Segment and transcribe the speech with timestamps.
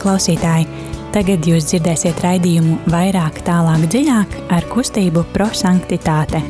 [0.00, 0.66] klausītāji!
[1.10, 6.40] Tagad jūs dzirdēsiet raidījumu vairāk, tālāk, dziļāk ar kustību prosanktitāte.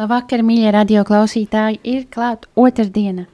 [0.00, 1.82] Labvakar, mīļie radio klausītāji!
[1.84, 3.26] Ir klāta otrdiena,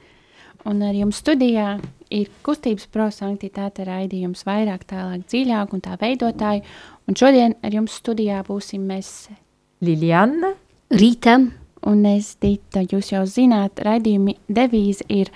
[0.67, 1.77] un ar jums studijā
[2.11, 6.65] ir kustības prosanktitāte raidījums vairāk, tālāk, dziļāk un tā veidotāji.
[7.07, 9.29] Un šodien ar jums studijā būsim mēs
[9.85, 11.33] Liliana, Rīta
[11.87, 12.83] un es Dita.
[12.87, 15.31] Jūs jau zināt, raidījumi devīze ir,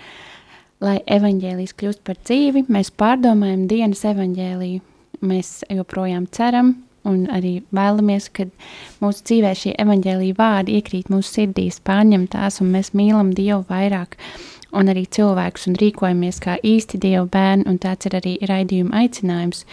[0.80, 2.66] lai evaņģēlijs kļūst par dzīvi.
[2.72, 4.80] Mēs pārdomājam dienas evaņģēliju.
[5.28, 6.72] Mēs joprojām ceram
[7.06, 8.48] un arī vēlamies, ka
[9.02, 14.18] mūsu dzīvē šie evaņģēlīja vārdi iekrīt mūsu sirdīs, pārņem tās un mēs mīlam Dievu vairāk
[14.72, 19.66] un arī cilvēkus un rīkojamies kā īsti Dieva bērni, un tāds ir arī raidījuma aicinājums.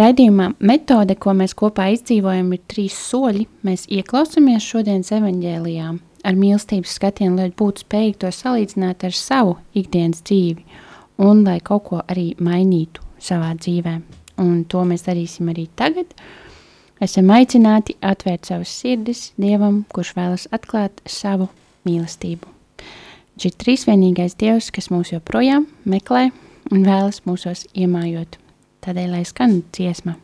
[0.00, 3.44] Raidījumā metode, ko mēs kopā izdzīvojam, ir trīs soļi.
[3.66, 5.90] Mēs ieklausāmies šodienas evaņģēlijā
[6.24, 10.64] ar mīlestības skatienu, lai būtu spējīgi to salīdzināt ar savu ikdienas dzīvi
[11.22, 13.98] un lai kaut ko arī mainītu savā dzīvē.
[14.40, 16.16] Un to mēs darīsim arī tagad.
[17.02, 21.50] Esam aicināti atvērt savus sirdis Dievam, kurš vēlas atklāt savu
[21.84, 22.48] mīlestību.
[23.36, 26.30] Viņš ir trīsvienīgais Dievs, kas mūs joprojām meklē
[26.72, 28.41] un vēlas mūsos iemājot.
[28.82, 30.16] Tādēļ, lai skan dziesma.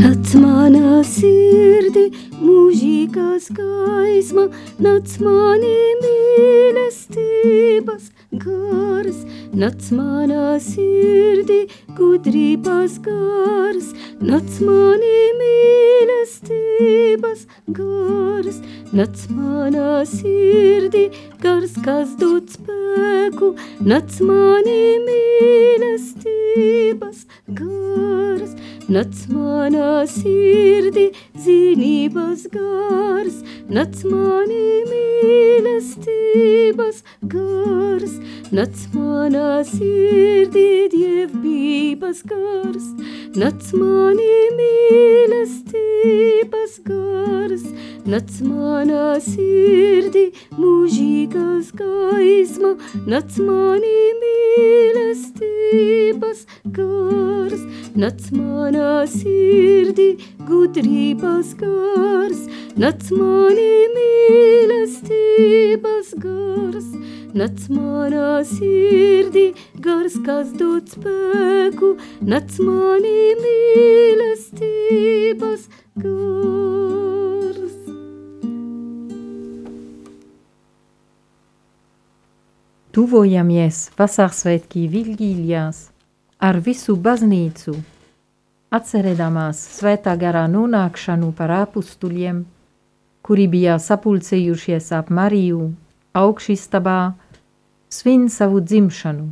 [0.00, 2.06] Nāc manā sirdī,
[2.40, 4.46] mūžīgās gaisma,
[4.82, 8.10] nāc manī mīlestības
[8.42, 9.18] gars,
[9.56, 17.46] nāc manā sirdī, gudrības gars, nāc manī mīlestības
[17.78, 18.58] gars,
[18.92, 21.04] nāc manā sirdī,
[21.42, 27.18] gars, kas dod spēku, nāc manī mīlestības
[27.56, 28.52] gars,
[28.88, 31.10] nāc manā sirdī,
[32.26, 33.36] zinības gars,
[33.70, 36.98] nāc manī mīlestības
[37.30, 38.18] gars,
[38.50, 42.86] nāc manā sirdī, dievbības gars,
[43.36, 47.66] nāc manī mīlestības gars,
[48.08, 56.46] nāc manā sirdī, mūžīgās gaisma, nāc manī mīlestības
[56.78, 57.60] gars,
[57.92, 60.16] nāc manā sirdī,
[60.48, 62.48] gudrības gars,
[62.80, 66.88] nāc manī mīlestības gars,
[67.36, 69.52] nāc manā sirdī,
[69.84, 74.82] gars, kas dod spēku, nāc manī mīlestības
[76.00, 76.56] gars.
[82.96, 85.80] tuvojamies Vasarsvētki Vilgīļās
[86.48, 87.74] ar visu baznīcu,
[88.72, 92.38] atcerēdamās svētā garā nonākšanu par apustuļiem,
[93.20, 95.66] kuri bija sapulcējušies ap Mariju
[96.16, 97.00] augšistabā,
[97.96, 99.26] svin savu dzimšanu.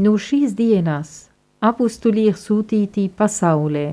[0.00, 1.10] No šīs dienas
[1.60, 3.88] apustuļi ir sūtīti pasaulē,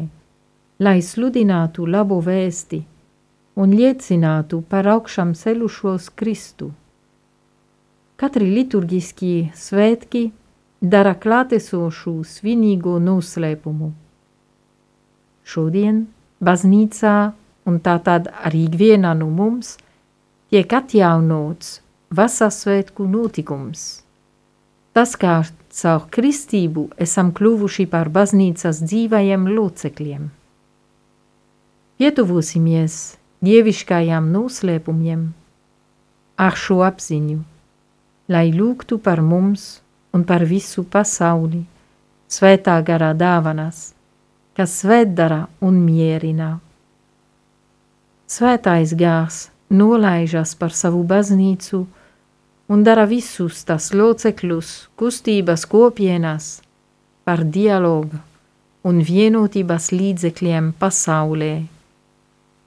[0.80, 2.80] lai sludinātu labo vēsti
[3.58, 6.70] un liecinātu par augšām celušos Kristu.
[8.18, 10.30] Katri liturģiskie svētki
[10.82, 13.90] dara klātesošu svinīgo noslēpumu.
[15.48, 16.06] Šodien
[16.44, 17.18] baznīcā
[17.68, 19.76] un tātad arī ikvienā no mums
[20.52, 21.82] tiek atjaunots
[22.14, 24.04] vasasvētku notikums.
[24.94, 30.32] Tas, kā caur kristību esam kļuvuši par baznīcas dzīvajiem locekļiem.
[31.98, 32.96] Pietuvosimies
[33.46, 35.30] dieviškajām noslēpumiem
[36.38, 37.44] ar šo apziņu
[38.28, 39.80] lai lūgtu par mums
[40.16, 41.64] un par visu pasauli,
[42.28, 43.94] svētā garā dāvanas,
[44.58, 46.58] kas svētdara un mierina.
[48.28, 51.86] Svētais gārs nolaižas par savu baznīcu
[52.68, 56.50] un dara visus tas locekļus kustības kopienas
[57.28, 58.20] par dialogu
[58.88, 61.54] un vienotības līdzekļiem pasaulē,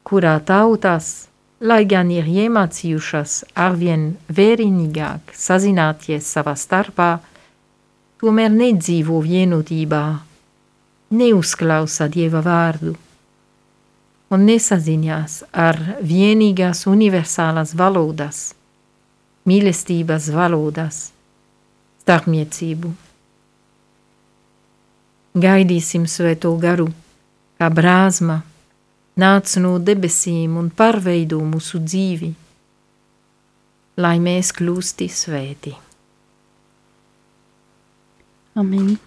[0.05, 1.31] kurā tautas
[1.61, 7.11] lai gan ir iemācījušas arvien vērienīgāk sazināties savā starpā,
[8.21, 10.05] tomēr nedzīvo vienotībā,
[11.11, 12.95] neuzklausa Dieva vārdu
[14.31, 15.77] un nesaziņās ar
[16.07, 18.55] vienīgās universālās valodas,
[19.49, 21.11] mīlestības valodas,
[22.05, 22.93] starpniecību.
[25.41, 26.89] Gaidīsim svēto garu,
[27.61, 28.41] kā brāzma,
[29.21, 32.33] nāc no debesīm un pārveido mūsu dzīvi,
[34.01, 35.77] lai mēs kļūsti svēti.
[38.59, 38.99] Amen.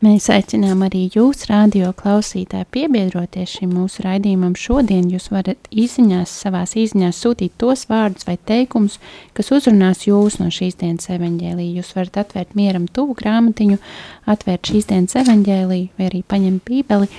[0.00, 4.54] Mēs aicinām arī jūs, radio klausītāji, piebiedroties šim mūsu raidījumam.
[4.56, 8.96] Šodien jūs varat izziņās, savās izziņās sūtīt tos vārdus vai teikumus,
[9.36, 11.82] kas uzrunās jūs no šīs dienas evaņģēlīja.
[11.82, 13.76] Jūs varat atvērt mieram tuvu grāmatiņu,
[14.24, 17.12] atvērt šīs dienas evaņģēlīju vai arī paņemt bībeli,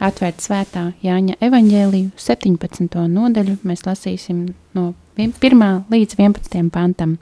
[0.00, 3.02] atvērt svētā Jāņa evaņģēlīju 17.
[3.12, 3.60] nodaļu.
[3.60, 5.36] Mēs lasīsim no 1.
[5.92, 6.64] līdz 11.
[6.72, 7.18] pantam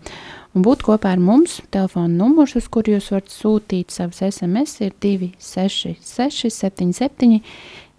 [0.54, 1.60] un būt kopā ar mums.
[1.74, 7.40] Telefona numurs, uz kuru jūs varat sūtīt savus SMS, ir 266, 77,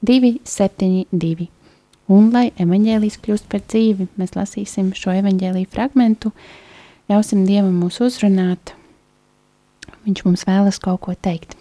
[0.01, 1.49] 272.
[2.11, 6.33] Un, lai evanģēlijas kļūst par dzīvi, mēs lasīsim šo evanģēlīju fragmentu,
[7.11, 8.73] ļausim Dievam mūs uzrunāt.
[10.03, 11.55] Viņš mums vēlas kaut ko teikt.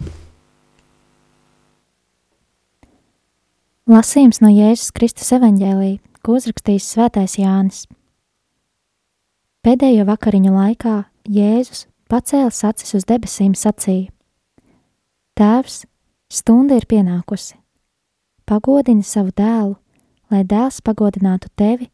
[3.91, 7.85] Lasījums no Jēzus Kristus evanģēlī, ko uzrakstījis Svētais Jānis.
[9.61, 10.91] Pēdējo vakariņu laikā
[11.29, 14.09] Jēzus pacēlis acis uz debesīm sacīja:
[15.37, 15.83] Tēvs,
[16.33, 17.59] stunda ir pienākusi.
[18.49, 19.75] Pagodini savu dēlu,
[20.33, 21.91] lai dēls pagodinātu tevi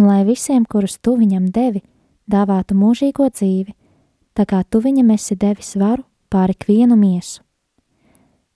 [0.00, 1.84] un lai visiem, kurus tu viņam devi,
[2.24, 3.76] dāvātu mūžīgo dzīvi,
[4.32, 7.44] tā kā tu viņam esi devis varu pāri ikvienu miesu.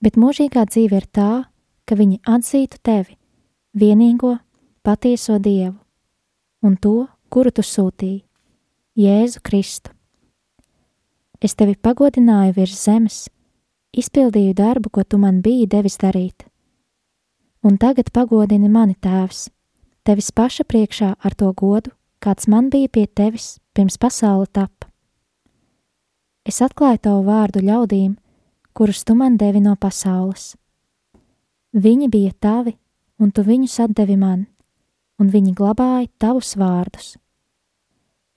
[0.01, 1.31] Bet mūžīgā dzīve ir tā,
[1.85, 3.13] ka viņi atzītu tevi,
[3.77, 4.39] vienīgo,
[4.81, 5.77] patieso dievu,
[6.65, 8.25] un to, kuru tu sūtīji
[8.95, 9.91] Jēzu Kristu.
[11.43, 13.15] Es tevi pagodināju virs zemes,
[13.91, 16.45] izpildīju darbu, ko tu man biji devis darīt.
[17.59, 19.49] Un tagad pagodini mani, Tēvs,
[20.07, 21.91] tevis paša priekšā ar to godu,
[22.23, 24.87] kāds man bija pie tevis pirms pasaule tapa.
[26.47, 28.15] Es atklāju tavu vārdu ļaudīm,
[28.71, 30.53] kurus tu man devi no pasaules.
[31.75, 32.77] Viņi bija tavi,
[33.19, 34.47] un tu viņus atdevi man,
[35.19, 37.17] un viņi glabāja tavus vārdus.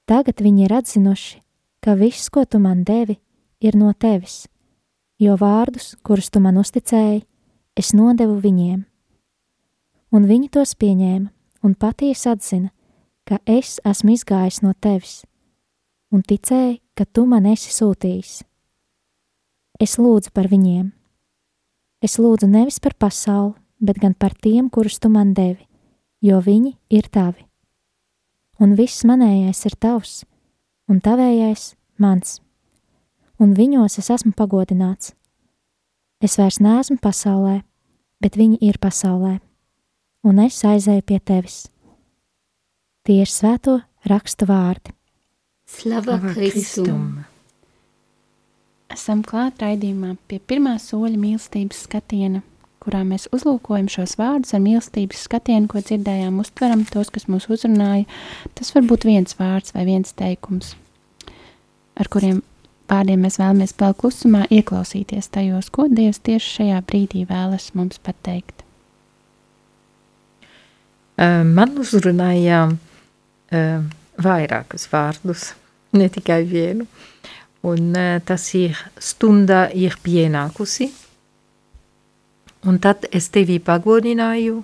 [0.09, 1.43] Tagad viņi ir atzinuši,
[1.85, 3.19] ka viss, ko tu man devi,
[3.61, 4.47] ir no tevis,
[5.21, 7.27] jo vārdus, kurus tu man uzticēji,
[7.77, 8.87] es nodevu viņiem.
[10.17, 11.29] Un viņi tos pieņēma
[11.61, 12.71] un patiesi atzina,
[13.29, 15.27] ka es esmu izgājis no tevis,
[16.09, 18.39] un ticēja, ka tu man esi sūtījis.
[19.77, 20.89] Es lūdzu par viņiem.
[22.01, 25.69] Es lūdzu nevis par pasauli, bet gan par tiem, kurus tu man devi,
[26.25, 27.48] jo viņi ir tavi
[28.59, 30.25] un viss manējais ir tavs,
[30.91, 31.73] un tavējais
[32.03, 32.39] mans,
[33.39, 35.15] un viņos es esmu pagodināts.
[36.23, 37.61] Es vairs neesmu pasaulē,
[38.19, 39.39] bet viņi ir pasaulē,
[40.27, 41.69] un es aizēju pie tevis.
[43.07, 43.79] Tie ir svēto
[44.11, 44.93] rakstu vārdi.
[45.69, 47.25] Slava Kristum!
[48.89, 52.41] Esam klāt raidījumā pie pirmā soļa mīlestības skatiena
[52.83, 58.07] kurā mēs uzlūkojam šos vārdus ar mīlestības skatienu, ko dzirdējām, uztveram tos, kas mūs uzrunāja.
[58.59, 60.75] Tas var būt viens vārds vai viens teikums,
[61.99, 62.41] ar kuriem
[62.89, 68.63] vārdiem mēs vēlamies vēl klusumā ieklausīties tajos, ko Dievs tieši šajā brīdī vēlas mums pateikt.
[71.19, 72.69] Man uzrunāja
[74.23, 75.51] vairākus vārdus,
[75.99, 76.87] ne tikai vienu.
[77.67, 77.91] Un
[78.23, 80.87] tas ir stunda ir pienākusi,
[82.67, 84.63] Un tad es tevi pagodināju,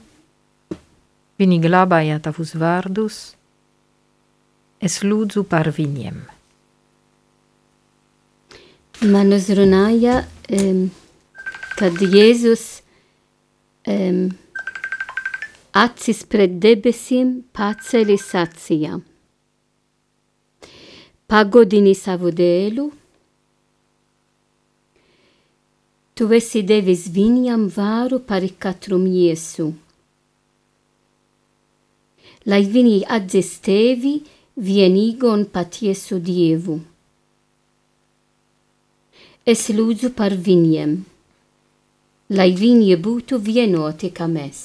[1.39, 3.19] viņi glabāja tavus vārdus,
[4.83, 6.17] es lūdzu par viņiem.
[9.11, 10.25] Man uzrunāja,
[10.59, 10.89] um,
[11.79, 12.65] kad Jēzus
[13.87, 14.27] um,
[15.75, 18.99] acis pret debesīm paceļ sacīja.
[21.31, 22.91] Pagodini savu dēlu,
[26.15, 29.73] Tu esi devis viņam vāru par katru miesu,
[32.47, 34.13] lai viņi atzīst tevi
[34.55, 36.79] vienīgo un patiesu dievu.
[39.45, 40.95] Es lūdzu par viņiem,
[42.31, 44.63] lai viņi būtu vienoti kā mēs.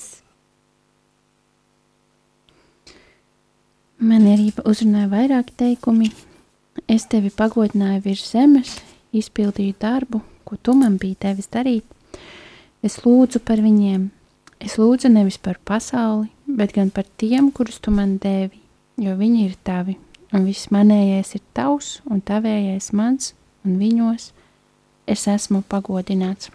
[4.00, 6.14] Manierība uzrunāja vairāki teikumi.
[6.88, 8.78] Es tevi pagodināju virs zemes,
[9.12, 11.86] izpildīju darbu, ko tu man biji devis darīt.
[12.82, 14.10] Es lūdzu par viņiem.
[14.60, 18.60] Es lūdzu nevis par pasauli, bet gan par tiem, kurus tu man devi,
[19.00, 19.96] jo viņi ir tavi,
[20.36, 24.32] un viss manējais ir tavs, un tavējais mans, un viņos
[25.08, 26.52] es esmu pagodināts.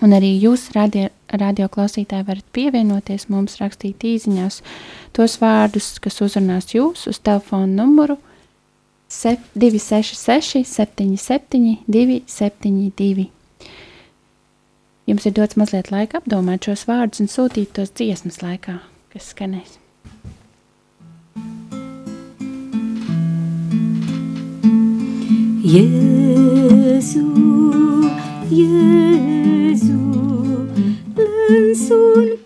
[0.00, 4.62] Un arī jūs, radio, radio klausītāji, varat pievienoties mums, rakstīt īsiņās
[5.14, 8.29] tos vārdus, kas uzrunās jūs uz telefona numuru 67969
[9.10, 13.30] 266, 77, 272.
[15.10, 18.78] Jums ir dots mazliet laika apdomāt šos vārdus un sūtīt tos dziesmas laikā,
[19.10, 19.80] kas skanēs.
[25.70, 27.26] Jēzu,
[28.54, 29.98] Jēzu,
[31.18, 32.39] lens un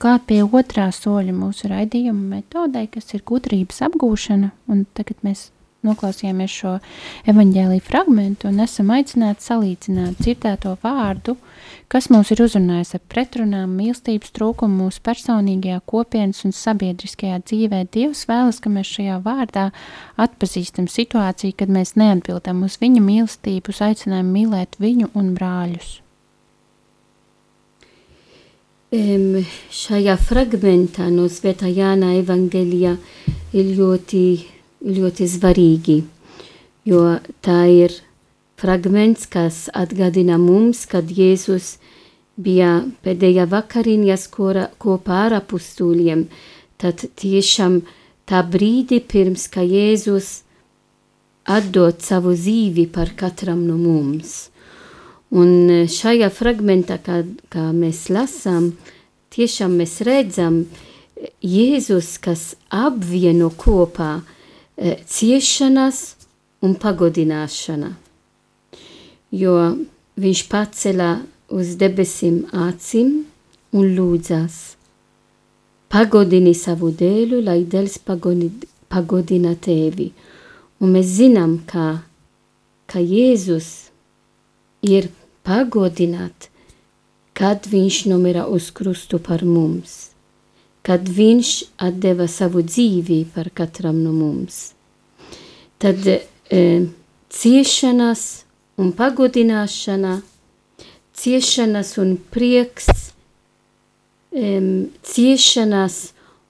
[0.00, 4.52] klāt pie otrā soļa mūsu raidījuma metodē, kas ir gudrības apgūšana.
[4.96, 5.48] Tagad mēs
[5.86, 6.72] noklausījāmies šo
[7.30, 11.36] evaņģēlīju fragment un esam aicināti salīdzināt dzirdēto vārdu,
[11.92, 17.84] kas mūs ir uzrunājis ar pretrunām, mīlestības trūkumu mūsu personīgajā kopienas un sabiedriskajā dzīvē.
[17.94, 19.68] Dievs vēlas, ka mēs šajā vārdā
[20.18, 25.98] atpazīstam situāciju, kad mēs neatbildam uz viņa mīlestību, uz aicinājumu mīlēt viņu un brāļus.
[28.88, 32.94] Em, šajā fragmentā no Svētā Jāna evangelija
[33.52, 34.22] ļoti,
[34.80, 35.96] ļoti svarīgi,
[36.88, 37.02] jo
[37.44, 37.92] tā ir
[38.56, 41.74] fragments, kas atgādina mums, kad Jēzus
[42.40, 46.24] bija pēdējā vakariņas kopā ar apustūļiem,
[46.80, 47.82] tad tiešām
[48.24, 50.46] tā brīdi pirms, ka Jēzus
[51.44, 54.48] atdod savu dzīvi par katram no mums.
[55.30, 57.20] Un eh, šajā fragmentā, kā,
[57.52, 58.72] kā mēs lasām,
[59.34, 66.00] tiešām mēs redzam eh, Jēzus, kas apvieno kopā eh, ciešanas
[66.64, 67.92] un pagodināšana.
[69.36, 69.58] Jo
[70.16, 71.10] viņš pacēla
[71.52, 73.12] uz debesīm acīm
[73.76, 74.56] un lūdzas.
[75.92, 80.08] Pagodini savu dēlu, lai dēls pagodina tevi.
[80.80, 82.00] Un mēs zinām, ka,
[82.88, 83.90] ka Jēzus
[84.84, 85.08] ir
[85.48, 86.50] pagodināt,
[87.32, 90.10] kad viņš nomira uz krustu par mums,
[90.84, 91.52] kad viņš
[91.88, 94.72] atdeva savu dzīvi par katram no mums.
[95.80, 96.18] Tad e,
[97.30, 98.24] ciešanas
[98.78, 100.18] un pagodināšana,
[101.14, 102.90] ciešanas un prieks,
[104.34, 104.50] e,
[105.12, 106.00] ciešanas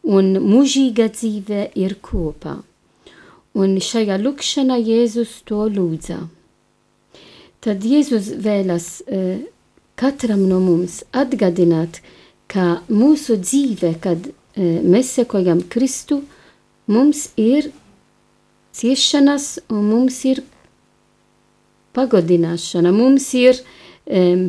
[0.08, 2.56] un mūžīga dzīve ir kopā.
[3.58, 6.18] Un šajā lūkšanā Jēzus to lūdza.
[7.64, 9.40] Tad Jēzus vēlas uh,
[9.98, 11.98] katram no mums atgādināt,
[12.48, 16.22] ka mūsu dzīve, kad uh, mēs sekojam Kristu,
[16.86, 17.72] mums ir
[18.78, 20.44] ciešanas un mums ir
[21.98, 23.58] pagodināšana, mums ir
[24.06, 24.48] um,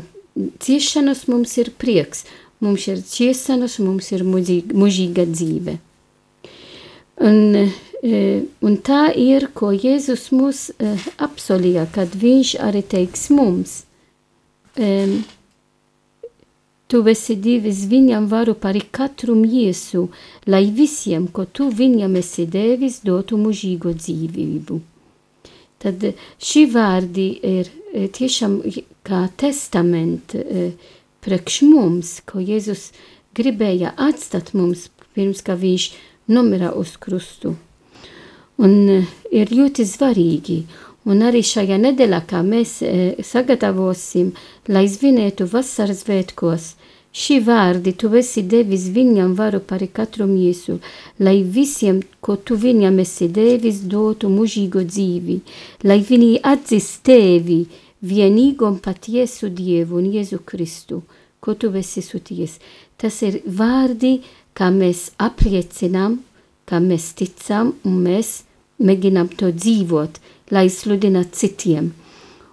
[0.61, 2.27] ciešanas, mums ir prieks,
[2.61, 5.79] mums ir ciešanas, mums ir mūžīga, dzīve.
[7.25, 13.83] Un, uh, un tā ir, ko Jēzus mūs uh, apsolīja, kad viņš arī teiks mums.
[14.79, 15.19] Um,
[16.89, 20.07] tu esi devis viņam varu par katru miesu,
[20.47, 24.79] lai visiem, ko tu viņam esi devis, dotu mūžīgo dzīvību.
[25.79, 26.03] Tad
[26.43, 28.57] šī vārdi ir eh, tiešām
[29.07, 30.73] kā testament eh,
[31.23, 32.89] priekš mums, ko Jēzus
[33.37, 35.91] gribēja atstāt mums pirms, ka viņš
[36.27, 37.55] nomira uz krustu.
[38.59, 40.59] Un eh, ir ļoti svarīgi,
[41.07, 44.33] un arī šajā nedēļā, kā mēs eh, sagatavosim,
[44.67, 46.73] lai svinētu vasaras svētkos,
[47.15, 50.79] šī vārdi tu esi devis viņam varu par katru miesu,
[51.23, 55.39] lai visiem, ko tu viņam esi devis, dotu mūžīgo dzīvi,
[55.87, 57.61] lai viņi atzīst tevi,
[58.03, 61.01] vienīgo patiesu Dievu un Jēzu Kristu,
[61.39, 62.59] ko tu esi sūties.
[62.99, 64.19] Tas ir vārdi,
[64.53, 66.19] kā mēs apliecinām,
[66.67, 68.48] kā mēs ticam un mēs
[68.79, 70.19] mēģinām to dzīvot,
[70.55, 71.91] lai sludinātu citiem.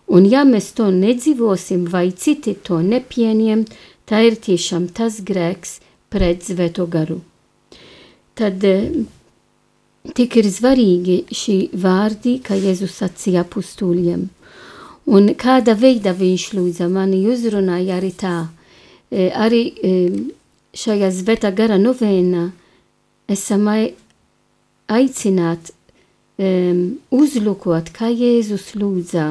[0.07, 3.65] Un ja mēs to nedzīvosim vai citi to nepieņem,
[4.07, 5.81] tā ir tiešām tas grēks
[6.11, 7.21] pret zvēto garu.
[8.37, 8.63] Tad
[10.15, 14.27] tik ir svarīgi šī vārdi, kā Jēzus sacīja apustūļiem.
[15.07, 18.49] Un kāda veida viņš lūdza mani uzrunāja arī tā.
[19.11, 19.93] E, arī e,
[20.75, 22.49] šajā zvēta gara novēnā
[23.31, 25.76] esam aicināti
[26.39, 26.81] um,
[27.15, 29.27] uzlūkot, kā Jēzus lūdza.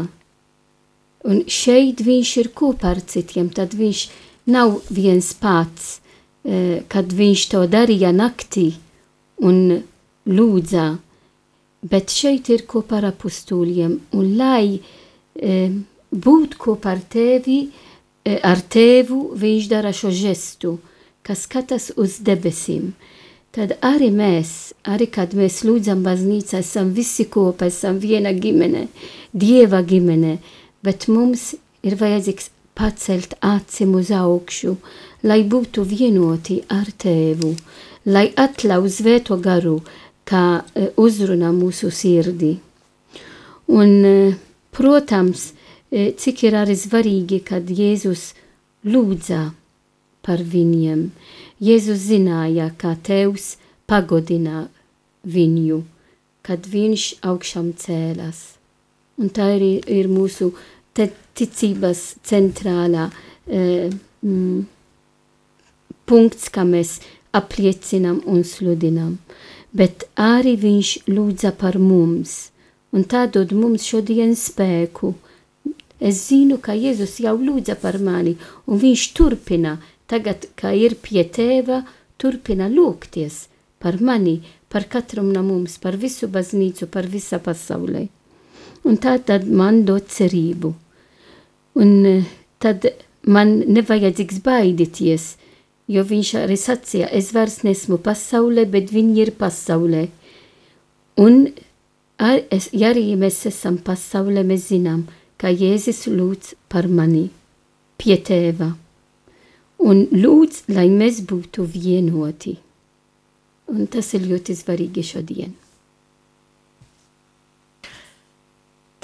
[1.25, 4.05] Un šeit viņš ir kopā ar citiem, tad viņš
[4.53, 8.71] nav viens pats, uh, kad viņš to darīja naktī
[9.45, 9.81] un
[10.25, 10.85] lūdza,
[11.85, 15.81] bet šeit ir kopā ar apustūļiem, un lai um,
[16.11, 20.77] būt kopā ar tevi, uh, ar tevu, viņš dara šo žestu,
[21.25, 22.93] kas skatās uz debesīm.
[22.93, 23.14] Uh,
[23.55, 28.87] tad arī mēs, arī kad mēs lūdzam baznīcā, esam visi kopā, esam viena ģimene,
[29.31, 30.37] dieva ģimene,
[30.83, 31.53] bet mums
[31.85, 34.75] ir vajadzīgs pacelt acim uz augšu,
[35.23, 37.53] lai būtu vienoti ar tēvu,
[38.11, 39.79] lai atļauj svēto garu,
[40.25, 42.55] kā e, uzrunā mūsu sirdi.
[43.71, 44.33] Un, e,
[44.75, 45.51] protams,
[45.89, 48.33] e, cik ir arī svarīgi, kad Jēzus
[48.89, 49.43] lūdza
[50.25, 51.07] par viņiem.
[51.63, 53.55] Jēzus zināja, kā Tevs
[53.87, 54.65] pagodina
[55.23, 55.83] viņu,
[56.43, 58.41] kad viņš augšām cēlās.
[59.15, 60.51] Un tā ir, ir mūsu
[60.95, 63.07] ticības centrālā
[63.47, 63.87] e,
[64.19, 64.65] mm,
[66.03, 66.99] punkts, kā mēs
[67.35, 69.15] apliecinām un sludinām.
[69.75, 72.51] Bet arī viņš lūdza par mums,
[72.91, 75.13] un tā dod mums šodien spēku.
[75.99, 78.35] Es zinu, ka Jēzus jau lūdza par mani,
[78.67, 79.77] un viņš turpina
[80.11, 81.83] tagad, kā ir pie tēva,
[82.17, 83.45] turpina lūgties
[83.79, 84.39] par mani,
[84.69, 88.07] par katru no mums, par visu baznīcu, par visa pasaulē.
[88.85, 90.71] Un tā tad man dod cerību.
[91.81, 92.29] Un eh,
[92.61, 92.87] tad
[93.25, 95.25] man nevajadzīgs baidīties,
[95.91, 100.07] jo viņš arī sacīja, es vairs nesmu pasaulē, bet viņi ir pasaulē.
[101.21, 101.45] Un
[102.17, 105.05] ar, es, ja arī mēs esam pasaulē, mēs zinām,
[105.37, 107.27] ka Jēzus lūdz par mani
[108.01, 108.73] pie tēva
[109.85, 112.55] un lūdz, lai mēs būtu vienoti.
[113.71, 115.53] Un tas ir ļoti svarīgi šodien.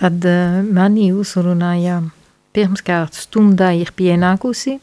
[0.02, 2.02] Tad uh, mani uzrunāja
[2.56, 4.80] pirmkārt stundā ir pienākusi.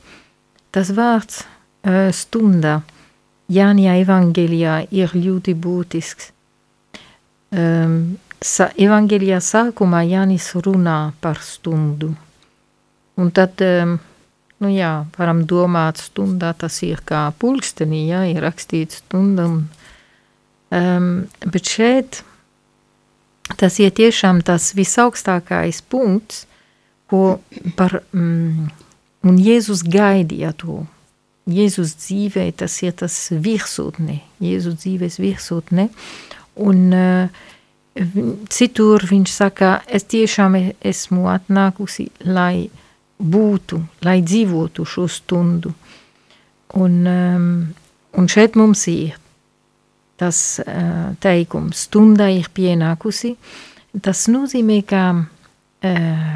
[0.75, 2.81] Tas vārds uh, stunda
[3.49, 6.33] Jānijā evangelijā ir ļoti būtisks.
[7.49, 12.11] Sa, evangelijā sākumā Jānis runā par stundu.
[13.17, 13.95] Un tad um,
[14.59, 19.47] Nu jā, varam domāt, stundā tas ir kā pulkstenī, jā, ir rakstīts stunda.
[20.69, 21.07] Um,
[21.47, 22.23] bet šeit
[23.57, 26.45] tas ir tiešām tas visaugstākais punkts,
[27.09, 27.39] ko
[27.79, 28.67] par, mm,
[29.25, 30.83] un Jēzus gaidīja to.
[31.49, 35.89] Jēzus dzīvē tas ir tas virsotne, Jēzus dzīves virsotne,
[36.61, 37.47] un uh,
[38.53, 42.69] citur viņš saka, es tiešām esmu atnākusi, lai
[43.19, 45.73] būtu, lai dzīvotu šo stundu.
[46.79, 47.49] Un, um,
[48.13, 49.17] un šeit mums ir
[50.19, 53.35] tas uh, teikums, stunda ir pienākusi.
[54.03, 56.33] Tas nozīmē, ka uh,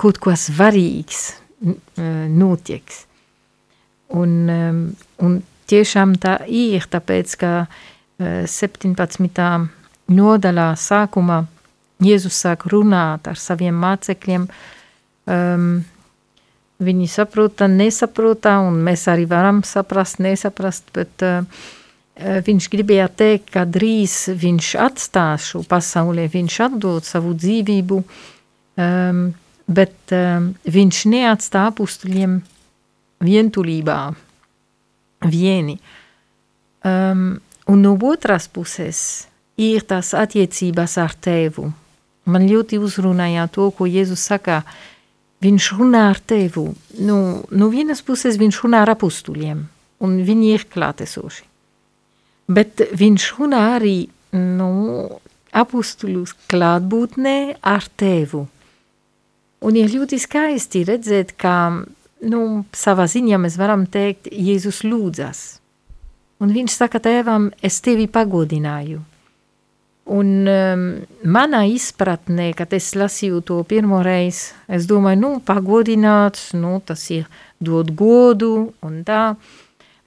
[0.00, 1.22] kaut kas svarīgs
[1.62, 3.04] uh, notieks.
[4.10, 4.82] Un, um,
[5.22, 5.38] un
[5.70, 9.46] tiešām tā ir, tāpēc, ka uh, 17.
[10.10, 11.44] nodaļā sākumā
[12.00, 14.79] Jēzus sāk runāt ar saviem mācekļiem, uh,
[15.28, 15.82] Um,
[16.80, 21.44] viņi saprota, nesaprota, un mēs arī varam saprast, nesaprast, bet uh,
[22.46, 29.24] viņš gribēja teikt, ka drīz viņš atstās šo pasaulē, viņš atdod savu dzīvību, um,
[29.70, 32.40] bet um, viņš neatstāja apustuļiem
[33.24, 34.00] vientulībā,
[35.28, 35.76] vieni.
[36.80, 37.34] Um,
[37.68, 39.26] un no otras puses
[39.60, 41.68] ir tās attiecības ar tevu.
[42.30, 44.88] Man ļoti uzrunāja to, ko Jēzus saka, uh,
[45.44, 46.70] viņš runā ar tevu.
[47.00, 47.18] Nu,
[47.50, 49.62] no vienas puses viņš runā ar apustuļiem,
[50.04, 51.46] un viņi ir klātesoši.
[52.50, 53.96] Bet viņš runā arī
[54.34, 54.70] nu,
[55.54, 58.46] apustuļu klātbūtnē ar tevu.
[59.60, 61.54] Un ir ļoti skaisti redzēt, ka
[62.26, 62.40] nu,
[62.72, 65.60] savā ziņā mēs varam teikt, Jēzus lūdzas.
[66.40, 69.02] Un viņš saka tēvam, es tevi pagodināju.
[70.10, 70.84] Un um,
[71.22, 77.28] manā izpratnē, kad es lasīju to pirmo reizi, es domāju, nu, pagodināts, nu, tas ir
[77.62, 79.36] dot godu un tā.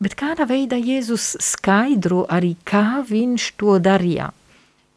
[0.03, 4.33] bet kādā veidā Jēzus skaidro arī, kā viņš to darīja.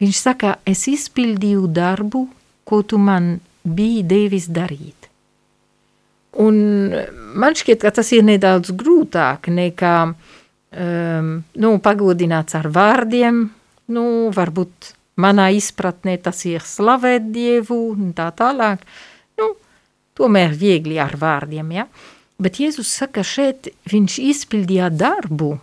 [0.03, 2.27] Viņš saka, es izpildīju darbu,
[2.67, 5.07] ko tu man biji devis darīt.
[6.43, 6.59] Un
[7.39, 11.31] man šķiet, ka tas ir nedaudz grūtāk nekā um,
[11.63, 13.47] nu, pagodināts ar vārdiem.
[13.95, 18.85] Nu, varbūt manā izpratnē tas ir slavēt Dievu un tā tālāk.
[19.41, 19.53] Nu,
[20.17, 21.87] tomēr viegli ar vārdiem, ja?
[22.37, 25.55] Bet Jēzus saka, šeit viņš izpildīja darbu.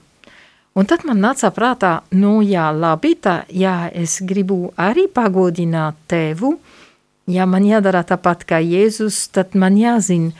[0.74, 6.56] Un tad man nāca prātā, nu jā, labi, tā, jā, es gribu arī pagodināt tevu,
[7.30, 10.34] ja man jādara tāpat kā Jēzus, tad man jāzina,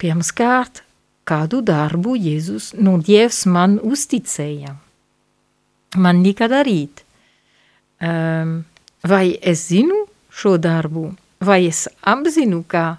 [0.00, 0.80] pirmskārt,
[1.28, 4.72] kādu darbu Jēzus, nu Dievs man uzticēja.
[6.00, 7.04] Man lika darīt.
[7.98, 8.62] Um,
[9.02, 11.08] vai es zinu šo darbu,
[11.42, 12.98] vai es apzinu, ka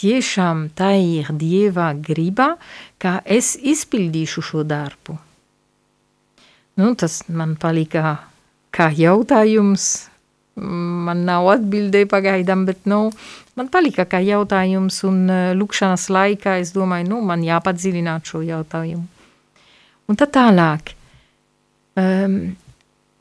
[0.00, 2.54] tiešām tā ir Dieva griba,
[2.98, 5.18] ka es izpildīšu šo darbu.
[6.80, 8.16] Nu, tas man palika
[8.74, 10.06] kā jautājums.
[10.60, 13.10] Man nav atbildē pagaidām, bet nu,
[13.56, 19.06] man palika kā jautājums, un uh, lūkšanas laikā es domāju, nu, man jāpadziļināt šo jautājumu.
[20.10, 20.92] Un tad tālāk.
[22.00, 22.56] Um,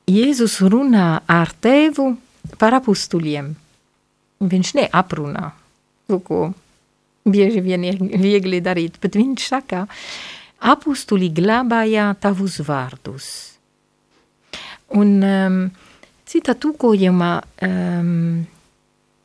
[0.10, 2.14] Jēzus runā ar tevu
[2.58, 3.52] par apustuļiem.
[4.40, 5.52] Viņš neaprunā,
[6.26, 6.40] ko
[7.30, 9.84] bieži vien ir viegli darīt, bet viņš saka,
[10.60, 13.28] apustuļi glabāja tavus vārdus.
[14.98, 15.60] Un um,
[16.26, 17.34] cita tūkojumā
[17.68, 18.40] um,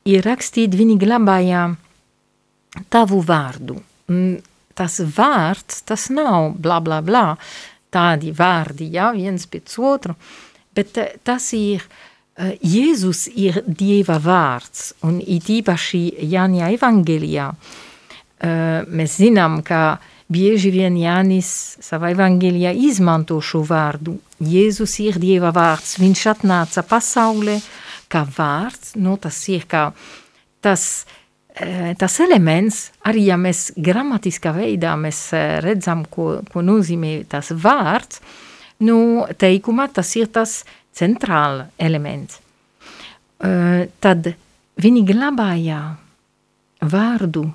[0.05, 1.69] ir rakstīt, viņi glabāja
[2.93, 3.79] tavu vārdu.
[4.13, 4.37] Un
[4.77, 7.29] tas vārds, tas nav bla bla bla,
[7.95, 10.17] tādi vārdi, ja, viens pēc otru,
[10.75, 11.85] bet tas ir
[12.35, 16.01] Eh, Jēzus ir Dieva vārds, un it īpaši
[16.33, 20.01] Jāņa evangelijā eh, mēs zinām, ka
[20.35, 24.17] bieži vien Jānis savā evangelijā izmanto šo vārdu.
[24.43, 27.61] Jēzus ir Dieva vārds, viņš atnāca pasaulē
[28.11, 29.85] kā vārds, nu tas ir kā
[30.59, 31.07] tas,
[31.55, 35.29] eh, tas elements, arī ja mēs gramatiskā veidā mēs
[35.63, 38.19] redzam, ko, ko nozīmē tas vārds,
[38.83, 40.63] nu teikumā tas ir tas
[40.95, 42.41] centrāla elements.
[43.45, 44.33] Uh, tad
[44.81, 45.81] viņi glabāja
[46.85, 47.49] vārdu.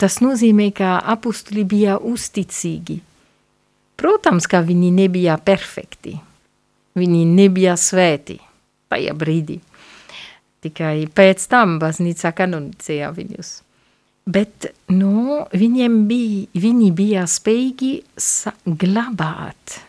[0.00, 3.00] Tas nozīmē, ka apustuli bija uzticīgi.
[4.00, 6.14] Protams, ka viņi nebija perfekti.
[6.96, 8.38] Viņi nebija svēti
[8.90, 9.58] tajā brīdī.
[10.64, 13.52] Tikai pēc tam baznīca kanonicēja viņus.
[14.30, 17.92] Bet no, viņiem bija, viņi bija spējīgi
[18.80, 19.80] glabāt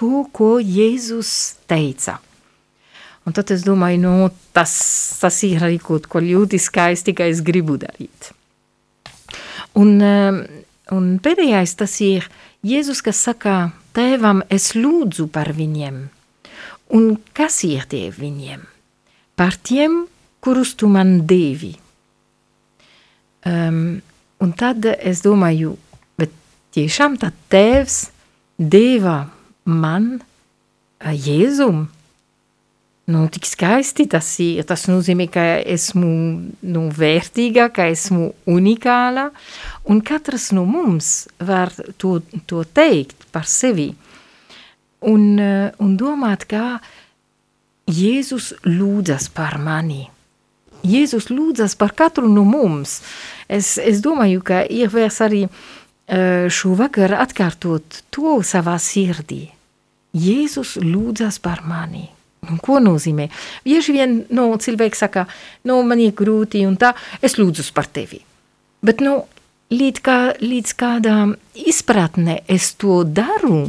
[0.00, 2.18] to, ko Jēzus teica.
[3.28, 4.72] Un tad es domāju, nu, tas,
[5.20, 8.30] tas ir arī kaut ko ļoti skaisti, ka es gribu darīt.
[9.76, 10.40] Un, um,
[10.96, 12.30] un pēdējais tas ir
[12.66, 16.00] Jēzus, kas saka, tēvam es lūdzu par viņiem.
[16.96, 18.64] Un kas ir tie viņiem?
[19.38, 20.06] Par tiem,
[20.42, 21.74] kurus tu man devi.
[23.46, 24.00] Um,
[24.40, 25.76] un tad es domāju,
[26.18, 26.32] bet
[26.74, 28.08] tiešām tad tēvs
[28.58, 29.22] deva
[29.70, 30.12] man
[31.00, 31.86] Jēzum,
[33.10, 34.62] Nu, tik skaisti tas ir.
[34.68, 36.10] Tas nozīmē, ka esmu
[36.62, 39.30] nu, vērtīga, ka esmu unikāla,
[39.90, 43.88] un katrs no mums var to, to teikt par sevi.
[45.10, 46.78] Un, eh, un domāt, kā
[47.90, 50.04] Jēzus lūdzas par mani.
[50.86, 53.00] Jēzus lūdzas par katru no mums.
[53.48, 59.48] Es, es domāju, ka ir vērts arī uh, šovakar atkārtot to savā sirdī.
[60.16, 62.08] Jēzus lūdzas par mani.
[62.48, 63.28] Un ko nozīmē?
[63.66, 65.26] Bieži vien nu, cilvēki saka,
[65.68, 68.22] nu, man ir grūti un tā, es lūdzu par tevi.
[68.82, 69.18] Bet nu,
[69.70, 73.66] līdz, kā, līdz kādām izpratnē es to daru,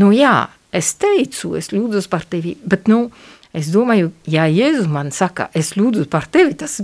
[0.00, 3.04] nu jā, es teicu, es lūdzu par tevi, bet nu,
[3.52, 6.80] es domāju, ja Jēzus man saka, es lūdzu par tevi, tas,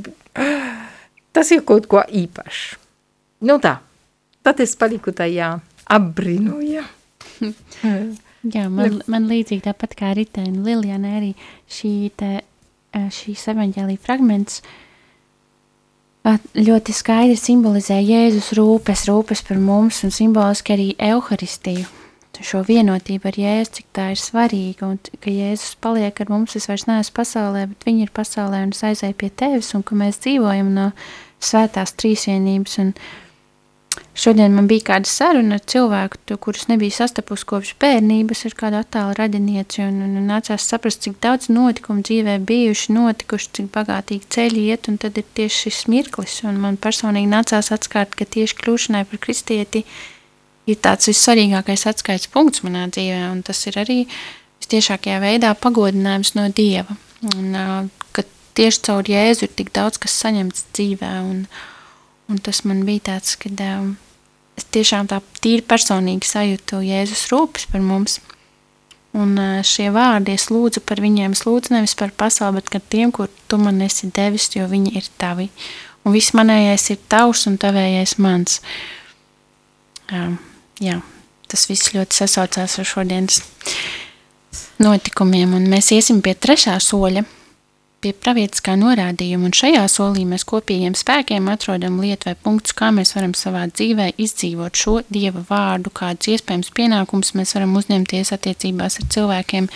[1.33, 2.77] tas ir kaut ko īpašs.
[3.49, 3.79] Nu tā,
[4.45, 5.57] tad es paliku tajā
[5.89, 6.85] apbrinoja.
[8.55, 11.33] Jā, man, man līdzīgi tāpat kā Ritēna Liljana arī
[11.73, 12.39] šī te,
[12.95, 14.63] šīs evaņģēlija fragments
[16.59, 21.87] ļoti skaidri simbolizē Jēzus rūpes, rūpes par mums un simboliski arī Euharistiju.
[22.39, 26.69] Šo vienotību ar Jēzu, cik tā ir svarīga, un ka Jēzus paliek ar mums, es
[26.71, 30.21] vairs neesmu pasaulē, bet viņi ir pasaulē un es aizēju pie tevis, un ka mēs
[30.23, 30.85] dzīvojam no
[31.43, 32.93] svētās trīsvienības, un
[34.19, 38.81] Šodien man bija kāda saruna ar cilvēku, to, kurus nebija sastapusi kopš bērnības, ar kādu
[38.81, 44.31] attālu radinieci, un, un, un nācās saprast, cik daudz notikumu dzīvē bijuši, notikuši, cik bagātīgi
[44.35, 49.05] ceļi iet, tad ir tieši šis mirklis, un man personīgi nācās atskārt, ka tieši kļūšanai
[49.07, 49.85] par kristieti
[50.69, 54.01] ir tāds vissvarīgākais atskaites punkts manā dzīvē, tas ir arī
[54.59, 56.99] vistiešākajā veidā pagodinājums no Dieva.
[57.35, 58.25] Un, ka
[58.59, 61.45] tieši caur Jēzu ir tik daudz, kas saņemts dzīvē, un,
[62.29, 63.51] un tas man bija tāds, ka
[64.59, 68.19] es tiešām tā tīri personīgi sajūtu Jēzus rūpes par mums.
[69.17, 73.11] Un šie vārdi es lūdzu par viņiem, es lūdzu nevis par pasauli, bet par tiem,
[73.11, 75.49] kur tu man esi devis, jo viņi ir tavi.
[76.05, 78.61] Un viss manējais ir tavs un tavējais mans.
[80.13, 80.37] Um,
[80.81, 81.01] jā,
[81.49, 83.41] tas viss ļoti sasaucās ar šodienas
[84.79, 87.25] notikumiem, un mēs iesim pie trešā soļa–
[88.03, 93.15] pie pravietiskā norādījuma, un šajā solī mēs kopīgiem spēkiem atrodam lietu vai punktus, kā mēs
[93.17, 99.09] varam savā dzīvē izdzīvot šo Dieva vārdu, kādus iespējams pienākumus mēs varam uzņemties attiecībās ar
[99.17, 99.69] cilvēkiem,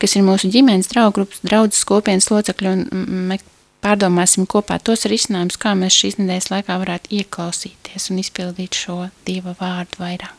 [0.00, 3.44] kas ir mūsu ģimenes, draugu grupas, draudzes kopienas locekļi, un mēs
[3.84, 9.56] pārdomāsim kopā tos risinājumus, kā mēs šīs nedēļas laikā varētu ieklausīties un izpildīt šo Dieva
[9.60, 10.36] vārdu vairāk.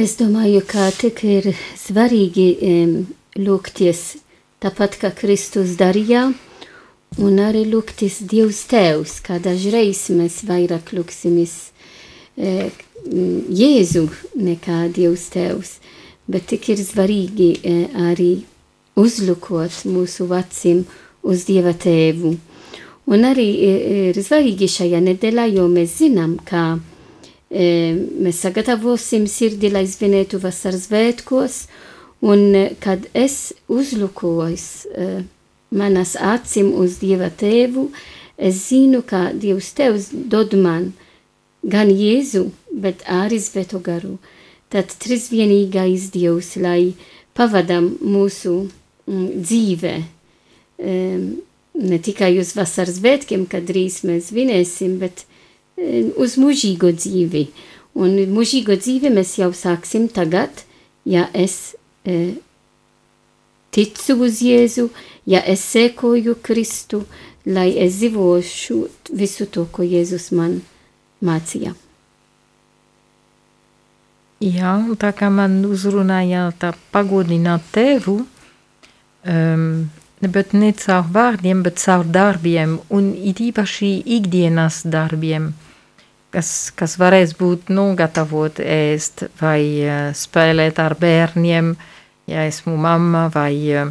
[0.00, 2.92] Es domāju, ka tik ir svarīgi um,
[3.36, 4.04] lūgties
[4.60, 6.28] tāpat kā Kristus darīja,
[7.18, 11.54] un arī lūgtis Dievs Tevs, kā dažreiz mēs vairāk lūksimies
[12.36, 12.70] e,
[13.00, 14.04] Jēzu
[14.36, 15.78] nekā Dievs Tevs,
[16.30, 17.74] bet tik ir svarīgi e,
[18.12, 18.30] arī
[19.00, 20.84] uzlūkot mūsu acīm
[21.24, 22.36] uz Dieva Tēvu.
[23.10, 23.74] Un arī e,
[24.10, 26.76] ir svarīgi šajā nedēļā, jo mēs zinām, ka
[27.48, 31.64] e, mēs sagatavosim sirdi, lai svinētu vasaras svētkos,
[32.20, 35.22] Un eh, kad es uzlukoju uh,
[35.70, 37.88] manas acīm uz Dieva tēvu,
[38.36, 40.92] es zinu, ka Dievs tevs dod man
[41.62, 44.18] gan Jēzu, bet arī Svēto garu.
[44.70, 46.92] Tad trīsvienīgais Dievs, lai
[47.36, 48.54] pavadam mūsu
[49.08, 49.96] mm, dzīve,
[50.78, 51.26] um,
[51.80, 57.46] ne tikai uz vasaras svētkiem, kad drīz mēs vinēsim, bet um, uz mūžīgo dzīvi.
[58.00, 60.64] Un mūžīgo dzīvi mēs jau sāksim tagad,
[61.04, 61.74] ja es
[63.70, 64.88] ticu uz Jēzu,
[65.26, 67.04] ja es sekoju Kristu,
[67.46, 68.80] lai es dzīvošu
[69.16, 70.60] visu to, ko Jēzus man
[71.24, 71.74] mācīja.
[74.40, 78.22] Jā, tā kā man uzrunāja tā pagodināt tevu,
[79.28, 79.64] um,
[80.20, 85.50] bet ne caur vārdiem, bet caur darbiem, un it īpaši ikdienas darbiem,
[86.30, 91.96] kas, kas varēs būt, nu, gatavot ēst vai uh, spēlēt ar bērniem, uh,
[92.30, 93.90] ja esmu mamma vai eh,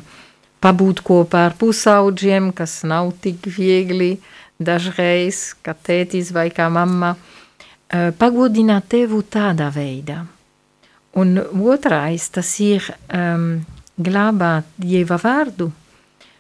[0.64, 4.16] pabūt kopā ar pusauģiem, kas nav tik viegli
[4.60, 10.24] dažreiz, kā tētis vai kā mamma, eh, pagodināt tevu tādā veidā.
[11.20, 13.64] Un otrais, tas ir um,
[13.98, 15.72] glābāt Dieva vārdu.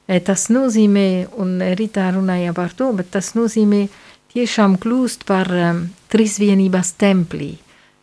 [0.05, 3.87] E, tas nozīmē, un Rītā runāja par to, bet tas nozīmē
[4.33, 7.55] tiešām kļūst par um, trīsvienības templī.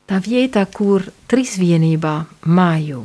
[0.07, 3.05] Tā vieta, kur trīsvienībā mājo.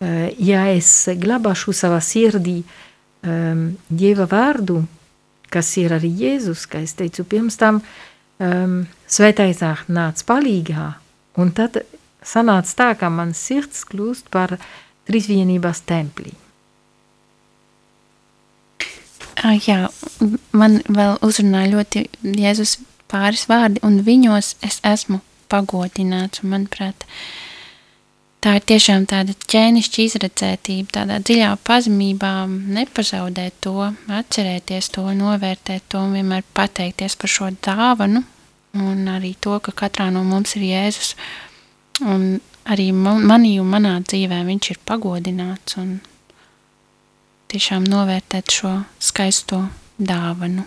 [0.00, 0.88] Eh, ja es
[1.20, 4.80] glabāšu savā sirdī um, Dieva vārdu,
[5.52, 7.82] kas ir arī Jēzus, kā es teicu pirms tam,
[8.40, 9.60] um, svētais
[9.92, 10.86] nāca palīgā,
[11.36, 11.82] un tad
[12.24, 14.56] sanāca tā, ka man sirds kļūst par
[15.04, 16.32] trīsvienības templī.
[19.40, 19.88] Jā,
[20.52, 22.04] man vēl uzrunāja ļoti
[22.36, 22.76] Jēzus
[23.10, 27.06] pāris vārdi, un viņos es esmu pagodināts, un manuprāt,
[28.44, 32.34] tā ir tiešām tāda ķēnišķa izredzētība, tādā dziļā pazemībā
[32.76, 33.88] nepazaudēt to,
[34.20, 38.22] atcerēties to, novērtēt to un vienmēr pateikties par šo dāvanu
[38.76, 41.14] un arī to, ka katrā no mums ir Jēzus.
[42.04, 42.38] Un
[42.70, 45.98] arī manī un manā dzīvē viņš ir pagodināts un
[47.50, 49.64] tiešām novērtēt šo skaisto
[49.98, 50.66] dāvanu.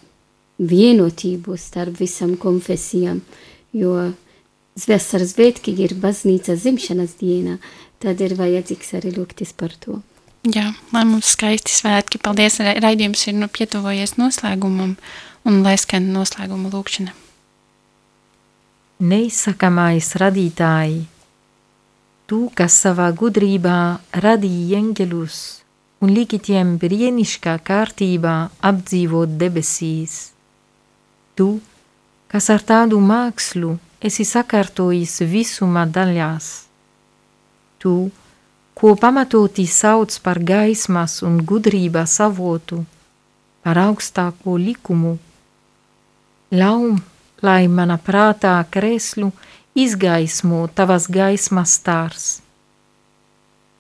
[0.59, 3.21] vienotību starp visam konfesijām,
[3.73, 4.13] jo
[4.89, 7.59] vasaras svētki ir baznīca zimšanas dienā,
[8.03, 10.01] tad ir vajadzīgs arī lūgtis par to.
[10.49, 12.21] Jā, lai mums skaisti svētki.
[12.23, 14.95] Paldies, raidījums ir nu pietuvojies noslēgumam
[15.49, 17.15] un lai skan noslēguma lūkšana.
[18.99, 21.05] neizsakamais radītāji,
[22.27, 23.79] tu, kas savā gudrībā
[24.25, 25.39] radīji eņģeļus
[26.03, 28.35] un liki tiem brīnišķīgā kārtībā
[28.71, 30.17] apdzīvot debesīs.
[31.39, 31.49] Tu,
[32.31, 36.49] kas ar tādu mākslu esi sakārtojis visuma daļās.
[37.83, 37.95] Tu,
[38.79, 42.85] ko pamatoti sauc par gaismas un gudrības avotu,
[43.63, 45.17] par augstāko likumu.
[46.55, 47.01] Ļaum,
[47.43, 49.33] lai mana prātā kreslu
[49.79, 52.29] izgaismo tavas gaismas stārs,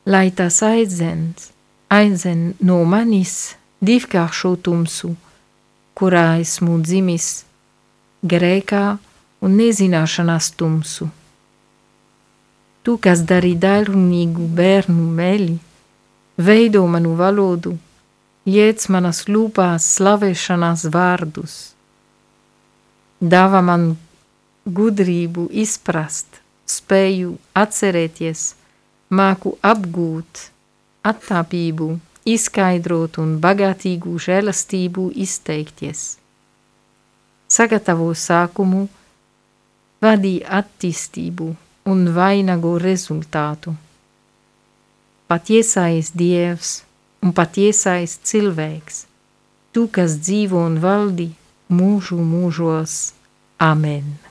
[0.06, 1.52] lai tas aizdens,
[1.88, 5.14] aizdzen no manis divkāršo tumsu,
[5.98, 7.28] kurā esmu dzimis,
[8.22, 8.84] grēkā
[9.44, 11.08] un nezināšanās tumsu.
[12.82, 15.56] Tu, kas dari daļrunīgu bērnu meli,
[16.36, 17.74] veido manu valodu,
[18.48, 21.56] iec manas lūpās slavēšanās vārdus.
[23.20, 23.90] Dāvā man
[24.64, 28.52] gudrību izprast, spēju atcerēties,
[29.10, 30.48] māku apgūt,
[31.06, 31.88] attāpību,
[32.28, 36.18] izskaidrot un bagātīgu žēlastību izteikties.
[37.48, 38.86] Sagatavo sākumu,
[40.04, 41.48] vadī attīstību
[41.88, 43.74] un vainagu rezultātu.
[45.28, 46.82] Patiesais dievs
[47.24, 49.04] un patiesais cilvēks,
[49.72, 51.30] tu, kas dzīvo un valdi
[51.68, 53.00] mūžu mūžos.
[53.58, 54.27] Amen!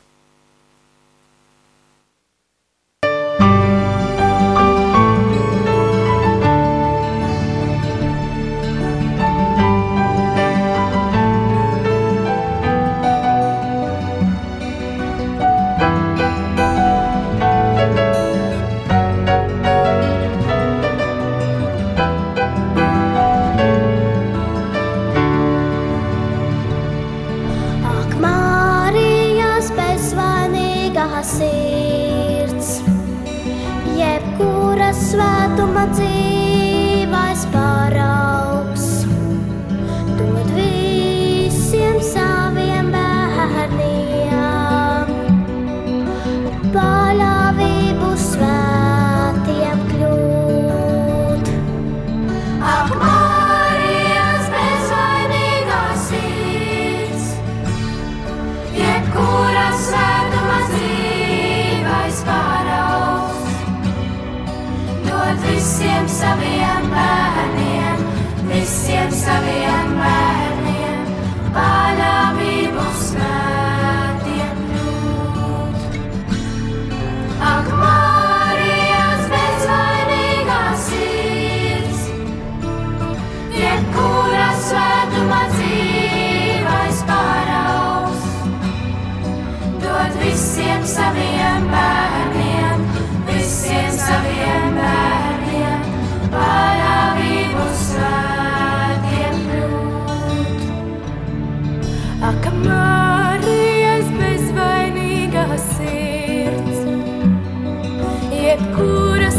[69.27, 69.86] sabe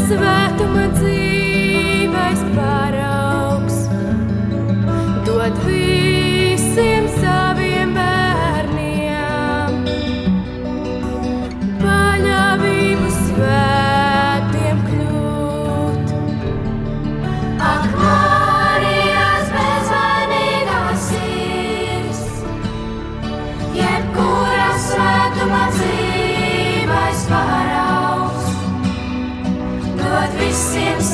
[0.09, 1.28] Svētuma dzīve.